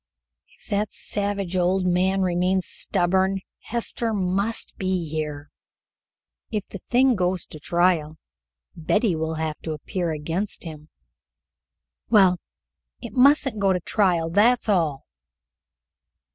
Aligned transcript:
"If 0.57 0.65
that 0.71 0.91
savage 0.91 1.55
old 1.55 1.85
man 1.85 2.21
remains 2.23 2.65
stubborn, 2.65 3.41
Hester 3.59 4.15
must 4.15 4.75
be 4.79 5.07
here." 5.07 5.51
"If 6.49 6.67
the 6.67 6.79
thing 6.89 7.13
goes 7.15 7.45
to 7.45 7.57
a 7.57 7.61
trial, 7.61 8.17
Betty 8.75 9.15
will 9.15 9.35
have 9.35 9.59
to 9.59 9.73
appear 9.73 10.09
against 10.09 10.63
him." 10.63 10.89
"Well, 12.09 12.39
it 12.99 13.13
mustn't 13.13 13.59
go 13.59 13.73
to 13.73 13.77
a 13.77 13.81
trial, 13.81 14.31
that's 14.31 14.67
all." 14.67 15.05